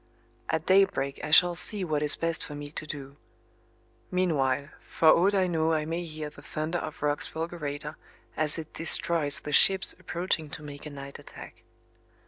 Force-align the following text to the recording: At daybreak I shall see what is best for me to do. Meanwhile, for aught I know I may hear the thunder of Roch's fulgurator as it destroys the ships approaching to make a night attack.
At 0.49 0.65
daybreak 0.65 1.19
I 1.23 1.29
shall 1.29 1.53
see 1.53 1.83
what 1.83 2.01
is 2.01 2.15
best 2.15 2.43
for 2.43 2.55
me 2.55 2.71
to 2.71 2.87
do. 2.87 3.17
Meanwhile, 4.09 4.69
for 4.79 5.09
aught 5.09 5.35
I 5.35 5.45
know 5.45 5.73
I 5.73 5.85
may 5.85 6.03
hear 6.03 6.31
the 6.31 6.41
thunder 6.41 6.79
of 6.79 7.03
Roch's 7.03 7.27
fulgurator 7.27 7.97
as 8.35 8.57
it 8.57 8.73
destroys 8.73 9.41
the 9.41 9.51
ships 9.53 9.93
approaching 9.99 10.49
to 10.49 10.63
make 10.63 10.87
a 10.87 10.89
night 10.89 11.19
attack. 11.19 11.63